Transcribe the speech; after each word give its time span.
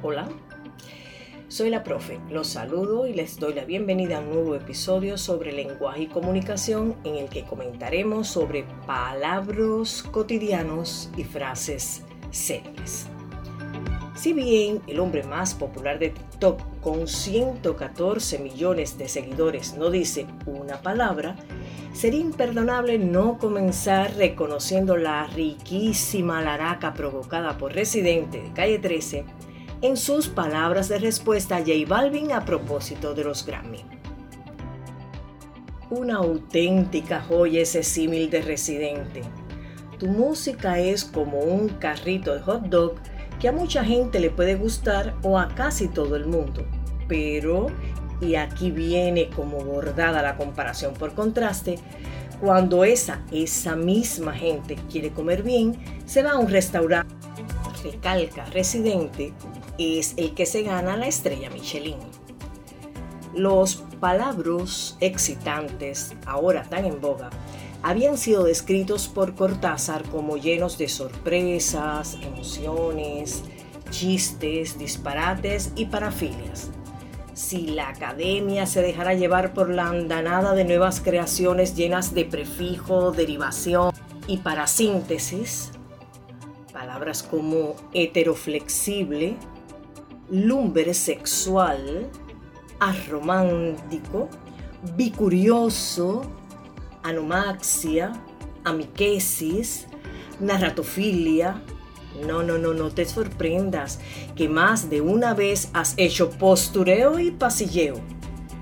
Hola, 0.00 0.28
soy 1.48 1.70
la 1.70 1.82
profe, 1.82 2.20
los 2.30 2.46
saludo 2.46 3.08
y 3.08 3.14
les 3.14 3.40
doy 3.40 3.52
la 3.52 3.64
bienvenida 3.64 4.18
a 4.18 4.20
un 4.20 4.30
nuevo 4.30 4.54
episodio 4.54 5.18
sobre 5.18 5.50
lenguaje 5.50 6.02
y 6.02 6.06
comunicación 6.06 6.94
en 7.02 7.16
el 7.16 7.28
que 7.28 7.42
comentaremos 7.42 8.28
sobre 8.28 8.62
palabras 8.86 10.04
cotidianos 10.04 11.10
y 11.16 11.24
frases 11.24 12.04
célebres. 12.30 13.08
Si 14.14 14.32
bien 14.32 14.82
el 14.86 15.00
hombre 15.00 15.24
más 15.24 15.54
popular 15.54 15.98
de 15.98 16.10
TikTok 16.10 16.60
con 16.80 17.08
114 17.08 18.38
millones 18.38 18.98
de 18.98 19.08
seguidores 19.08 19.74
no 19.74 19.90
dice 19.90 20.28
una 20.46 20.80
palabra, 20.80 21.34
sería 21.92 22.20
imperdonable 22.20 23.00
no 23.00 23.36
comenzar 23.38 24.14
reconociendo 24.14 24.96
la 24.96 25.26
riquísima 25.26 26.40
laraca 26.40 26.94
provocada 26.94 27.58
por 27.58 27.72
Residente 27.72 28.40
de 28.40 28.52
Calle 28.52 28.78
13 28.78 29.24
en 29.80 29.96
sus 29.96 30.28
palabras 30.28 30.88
de 30.88 30.98
respuesta 30.98 31.56
a 31.56 31.60
J 31.60 31.72
Balvin 31.86 32.32
a 32.32 32.44
propósito 32.44 33.14
de 33.14 33.24
los 33.24 33.46
Grammy. 33.46 33.84
Una 35.90 36.16
auténtica 36.16 37.20
joya 37.20 37.62
ese 37.62 37.82
símil 37.82 38.28
de 38.28 38.42
Residente. 38.42 39.22
Tu 39.98 40.06
música 40.06 40.78
es 40.78 41.04
como 41.04 41.38
un 41.38 41.68
carrito 41.68 42.34
de 42.34 42.40
hot 42.40 42.64
dog 42.64 42.94
que 43.40 43.48
a 43.48 43.52
mucha 43.52 43.84
gente 43.84 44.18
le 44.18 44.30
puede 44.30 44.56
gustar 44.56 45.14
o 45.22 45.38
a 45.38 45.48
casi 45.48 45.88
todo 45.88 46.16
el 46.16 46.26
mundo, 46.26 46.66
pero 47.06 47.68
y 48.20 48.34
aquí 48.34 48.72
viene 48.72 49.30
como 49.30 49.58
bordada 49.58 50.22
la 50.22 50.36
comparación 50.36 50.94
por 50.94 51.14
contraste, 51.14 51.78
cuando 52.40 52.84
esa, 52.84 53.22
esa 53.30 53.76
misma 53.76 54.32
gente 54.32 54.76
quiere 54.90 55.10
comer 55.10 55.42
bien, 55.42 55.76
se 56.04 56.22
va 56.22 56.32
a 56.32 56.38
un 56.38 56.48
restaurante, 56.48 57.14
recalca 57.82 58.44
residente, 58.46 59.32
es 59.78 60.14
el 60.16 60.34
que 60.34 60.46
se 60.46 60.62
gana 60.62 60.96
la 60.96 61.06
estrella 61.06 61.50
Michelin. 61.50 61.98
Los 63.34 63.76
palabras 64.00 64.96
excitantes, 65.00 66.14
ahora 66.26 66.64
tan 66.64 66.84
en 66.84 67.00
boga, 67.00 67.30
habían 67.82 68.18
sido 68.18 68.44
descritos 68.44 69.08
por 69.08 69.34
Cortázar 69.34 70.02
como 70.10 70.36
llenos 70.36 70.78
de 70.78 70.88
sorpresas, 70.88 72.18
emociones, 72.22 73.44
chistes, 73.90 74.78
disparates 74.78 75.72
y 75.76 75.86
parafilias 75.86 76.70
si 77.38 77.68
la 77.68 77.90
academia 77.90 78.66
se 78.66 78.82
dejara 78.82 79.14
llevar 79.14 79.54
por 79.54 79.70
la 79.70 79.86
andanada 79.86 80.54
de 80.54 80.64
nuevas 80.64 81.00
creaciones 81.00 81.76
llenas 81.76 82.12
de 82.12 82.24
prefijo, 82.24 83.12
derivación 83.12 83.92
y 84.26 84.38
parasíntesis, 84.38 85.70
palabras 86.72 87.22
como 87.22 87.76
heteroflexible, 87.94 89.36
lumbre 90.30 90.94
sexual, 90.94 92.08
arromántico, 92.80 94.28
bicurioso, 94.96 96.22
anomaxia, 97.02 98.12
amiquesis, 98.64 99.86
narratofilia, 100.40 101.62
no, 102.26 102.42
no, 102.42 102.58
no, 102.58 102.74
no 102.74 102.90
te 102.90 103.04
sorprendas 103.04 104.00
que 104.34 104.48
más 104.48 104.90
de 104.90 105.00
una 105.00 105.34
vez 105.34 105.70
has 105.72 105.94
hecho 105.96 106.30
postureo 106.30 107.20
y 107.20 107.30
pasilleo. 107.30 107.94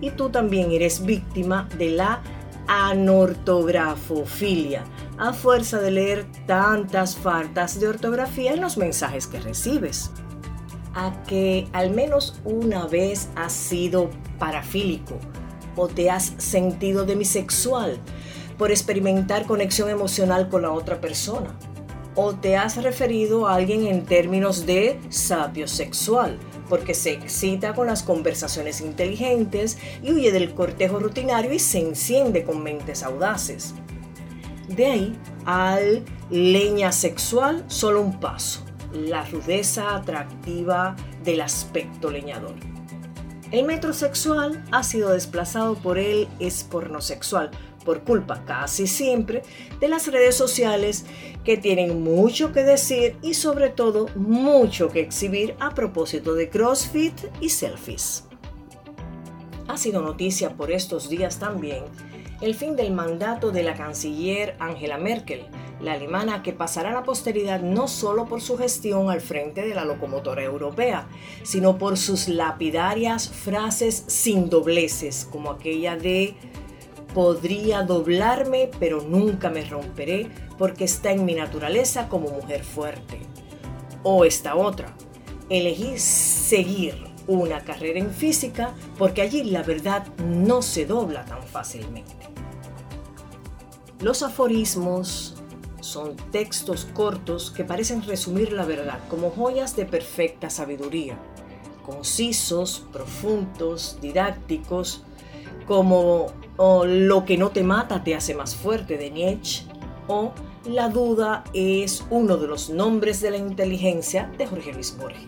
Y 0.00 0.10
tú 0.10 0.30
también 0.30 0.70
eres 0.70 1.04
víctima 1.04 1.68
de 1.76 1.90
la 1.90 2.22
anortografofilia, 2.68 4.84
a 5.16 5.32
fuerza 5.32 5.80
de 5.80 5.90
leer 5.90 6.24
tantas 6.46 7.16
faltas 7.16 7.80
de 7.80 7.88
ortografía 7.88 8.52
en 8.52 8.60
los 8.60 8.76
mensajes 8.76 9.26
que 9.26 9.40
recibes. 9.40 10.12
A 11.00 11.22
que 11.28 11.68
al 11.72 11.92
menos 11.92 12.40
una 12.44 12.88
vez 12.88 13.28
has 13.36 13.52
sido 13.52 14.10
parafílico 14.40 15.14
o 15.76 15.86
te 15.86 16.10
has 16.10 16.34
sentido 16.38 17.04
demisexual 17.04 18.00
por 18.58 18.72
experimentar 18.72 19.46
conexión 19.46 19.90
emocional 19.90 20.48
con 20.48 20.62
la 20.62 20.72
otra 20.72 21.00
persona 21.00 21.56
o 22.16 22.34
te 22.34 22.56
has 22.56 22.82
referido 22.82 23.46
a 23.46 23.54
alguien 23.54 23.86
en 23.86 24.04
términos 24.04 24.66
de 24.66 24.98
sapiosexual, 25.08 26.36
porque 26.68 26.92
se 26.92 27.12
excita 27.12 27.74
con 27.74 27.86
las 27.86 28.02
conversaciones 28.02 28.80
inteligentes 28.80 29.78
y 30.02 30.10
huye 30.10 30.32
del 30.32 30.52
cortejo 30.52 30.98
rutinario 30.98 31.52
y 31.52 31.60
se 31.60 31.78
enciende 31.78 32.42
con 32.42 32.60
mentes 32.60 33.04
audaces. 33.04 33.72
De 34.66 34.86
ahí 34.86 35.18
al 35.44 36.04
leña 36.28 36.90
sexual, 36.90 37.64
solo 37.68 38.00
un 38.00 38.18
paso, 38.18 38.64
la 38.92 39.24
rudeza 39.24 39.96
atractiva 39.96 40.96
del 41.24 41.40
aspecto 41.40 42.10
leñador. 42.10 42.54
El 43.50 43.64
metrosexual 43.64 44.62
ha 44.70 44.82
sido 44.82 45.10
desplazado 45.10 45.74
por 45.76 45.98
el 45.98 46.28
espornosexual, 46.38 47.50
por 47.84 48.04
culpa 48.04 48.44
casi 48.44 48.86
siempre 48.86 49.42
de 49.80 49.88
las 49.88 50.06
redes 50.08 50.34
sociales 50.34 51.06
que 51.44 51.56
tienen 51.56 52.02
mucho 52.02 52.52
que 52.52 52.62
decir 52.62 53.16
y 53.22 53.32
sobre 53.32 53.70
todo 53.70 54.08
mucho 54.14 54.90
que 54.90 55.00
exhibir 55.00 55.54
a 55.60 55.74
propósito 55.74 56.34
de 56.34 56.50
CrossFit 56.50 57.14
y 57.40 57.48
selfies. 57.48 58.24
Ha 59.66 59.78
sido 59.78 60.02
noticia 60.02 60.56
por 60.56 60.70
estos 60.70 61.08
días 61.08 61.38
también 61.38 61.84
el 62.40 62.54
fin 62.54 62.76
del 62.76 62.92
mandato 62.92 63.50
de 63.50 63.62
la 63.62 63.74
canciller 63.74 64.56
Angela 64.60 64.96
Merkel, 64.96 65.46
la 65.80 65.92
alemana 65.92 66.42
que 66.42 66.52
pasará 66.52 66.90
a 66.90 66.94
la 66.94 67.02
posteridad 67.04 67.60
no 67.60 67.88
solo 67.88 68.26
por 68.26 68.40
su 68.40 68.56
gestión 68.58 69.10
al 69.10 69.20
frente 69.20 69.62
de 69.62 69.74
la 69.74 69.84
locomotora 69.84 70.42
europea, 70.42 71.08
sino 71.42 71.78
por 71.78 71.96
sus 71.96 72.28
lapidarias 72.28 73.28
frases 73.28 74.04
sin 74.06 74.50
dobleces, 74.50 75.28
como 75.30 75.50
aquella 75.50 75.96
de 75.96 76.36
Podría 77.14 77.82
doblarme, 77.82 78.70
pero 78.78 79.00
nunca 79.00 79.48
me 79.48 79.64
romperé 79.64 80.30
porque 80.58 80.84
está 80.84 81.10
en 81.10 81.24
mi 81.24 81.34
naturaleza 81.34 82.08
como 82.08 82.28
mujer 82.28 82.62
fuerte. 82.62 83.18
O 84.02 84.24
esta 84.24 84.54
otra, 84.54 84.94
elegí 85.48 85.98
seguir 85.98 86.94
una 87.26 87.60
carrera 87.60 87.98
en 87.98 88.10
física 88.10 88.74
porque 88.98 89.22
allí 89.22 89.42
la 89.44 89.62
verdad 89.62 90.06
no 90.18 90.60
se 90.60 90.84
dobla 90.84 91.24
tan 91.24 91.42
fácilmente. 91.42 92.12
Los 94.00 94.22
aforismos 94.22 95.37
son 95.80 96.16
textos 96.30 96.86
cortos 96.92 97.50
que 97.50 97.64
parecen 97.64 98.02
resumir 98.02 98.52
la 98.52 98.64
verdad 98.64 98.98
como 99.08 99.30
joyas 99.30 99.76
de 99.76 99.86
perfecta 99.86 100.50
sabiduría, 100.50 101.18
concisos, 101.84 102.86
profundos, 102.92 103.98
didácticos, 104.00 105.04
como 105.66 106.32
Lo 106.56 107.24
que 107.24 107.36
no 107.36 107.50
te 107.50 107.62
mata 107.62 108.02
te 108.02 108.14
hace 108.14 108.34
más 108.34 108.56
fuerte 108.56 108.96
de 108.96 109.10
Nietzsche 109.10 109.64
o 110.08 110.32
La 110.64 110.88
duda 110.88 111.44
es 111.52 112.04
uno 112.10 112.36
de 112.36 112.48
los 112.48 112.70
nombres 112.70 113.20
de 113.20 113.30
la 113.30 113.36
inteligencia 113.36 114.30
de 114.36 114.46
Jorge 114.46 114.72
Luis 114.72 114.96
Borges. 114.98 115.22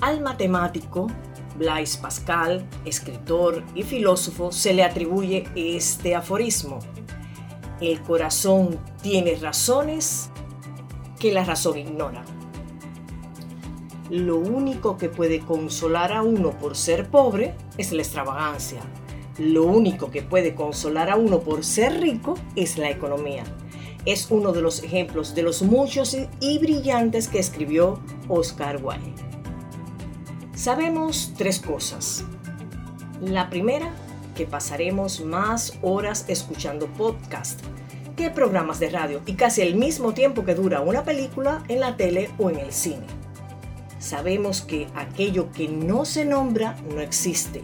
Al 0.00 0.20
matemático 0.20 1.08
Blaise 1.56 1.96
Pascal, 1.96 2.66
escritor 2.84 3.62
y 3.74 3.82
filósofo, 3.82 4.50
se 4.50 4.72
le 4.72 4.82
atribuye 4.82 5.44
este 5.54 6.14
aforismo. 6.14 6.78
El 7.82 8.00
corazón 8.00 8.78
tiene 9.02 9.34
razones 9.34 10.30
que 11.18 11.32
la 11.32 11.44
razón 11.44 11.78
ignora. 11.78 12.24
Lo 14.08 14.36
único 14.36 14.96
que 14.96 15.08
puede 15.08 15.40
consolar 15.40 16.12
a 16.12 16.22
uno 16.22 16.52
por 16.52 16.76
ser 16.76 17.10
pobre 17.10 17.56
es 17.78 17.90
la 17.90 18.02
extravagancia, 18.02 18.82
lo 19.38 19.64
único 19.64 20.12
que 20.12 20.22
puede 20.22 20.54
consolar 20.54 21.10
a 21.10 21.16
uno 21.16 21.40
por 21.40 21.64
ser 21.64 22.00
rico 22.00 22.34
es 22.54 22.78
la 22.78 22.88
economía. 22.88 23.42
Es 24.04 24.30
uno 24.30 24.52
de 24.52 24.62
los 24.62 24.84
ejemplos 24.84 25.34
de 25.34 25.42
los 25.42 25.62
muchos 25.62 26.16
y 26.38 26.58
brillantes 26.58 27.26
que 27.26 27.40
escribió 27.40 27.98
Oscar 28.28 28.80
Wilde. 28.80 29.14
Sabemos 30.54 31.32
tres 31.36 31.58
cosas. 31.58 32.24
La 33.20 33.50
primera, 33.50 33.92
que 34.36 34.46
pasaremos 34.46 35.20
más 35.20 35.78
horas 35.82 36.26
escuchando 36.28 36.86
podcast 36.86 37.71
que 38.16 38.30
programas 38.30 38.80
de 38.80 38.90
radio 38.90 39.22
y 39.26 39.34
casi 39.34 39.62
el 39.62 39.74
mismo 39.74 40.14
tiempo 40.14 40.44
que 40.44 40.54
dura 40.54 40.80
una 40.80 41.04
película 41.04 41.62
en 41.68 41.80
la 41.80 41.96
tele 41.96 42.30
o 42.38 42.50
en 42.50 42.58
el 42.58 42.72
cine. 42.72 43.06
Sabemos 43.98 44.62
que 44.62 44.88
aquello 44.94 45.52
que 45.52 45.68
no 45.68 46.04
se 46.04 46.24
nombra 46.24 46.76
no 46.92 47.00
existe 47.00 47.62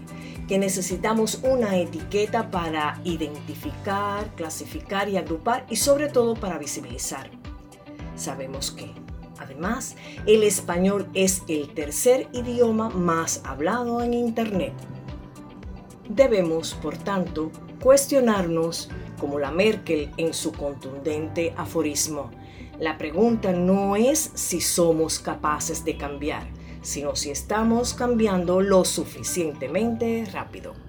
que 0.48 0.58
necesitamos 0.58 1.40
una 1.42 1.76
etiqueta 1.76 2.50
para 2.50 2.98
identificar, 3.04 4.34
clasificar 4.34 5.08
y 5.10 5.18
agrupar 5.18 5.66
y 5.68 5.76
sobre 5.76 6.08
todo 6.08 6.34
para 6.34 6.58
visibilizar. 6.58 7.30
Sabemos 8.16 8.72
que, 8.72 8.90
además, 9.38 9.94
el 10.26 10.42
español 10.42 11.06
es 11.12 11.42
el 11.48 11.68
tercer 11.74 12.28
idioma 12.32 12.88
más 12.88 13.42
hablado 13.44 14.02
en 14.02 14.14
Internet. 14.14 14.72
Debemos, 16.08 16.72
por 16.74 16.96
tanto, 16.96 17.52
cuestionarnos 17.82 18.88
como 19.18 19.38
la 19.38 19.50
Merkel 19.50 20.10
en 20.16 20.32
su 20.32 20.52
contundente 20.52 21.52
aforismo. 21.56 22.30
La 22.78 22.96
pregunta 22.96 23.52
no 23.52 23.96
es 23.96 24.30
si 24.34 24.60
somos 24.60 25.18
capaces 25.18 25.84
de 25.84 25.96
cambiar, 25.96 26.46
sino 26.80 27.16
si 27.16 27.30
estamos 27.30 27.94
cambiando 27.94 28.60
lo 28.60 28.84
suficientemente 28.84 30.26
rápido. 30.32 30.87